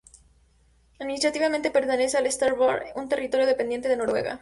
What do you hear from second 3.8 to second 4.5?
de Noruega.